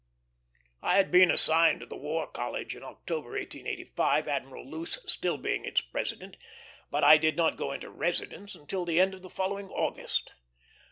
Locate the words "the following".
9.21-9.67